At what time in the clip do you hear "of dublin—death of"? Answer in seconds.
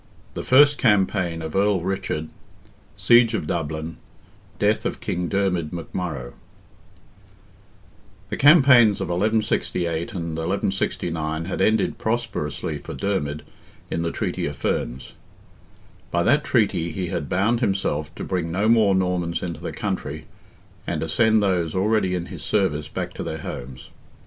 3.35-4.99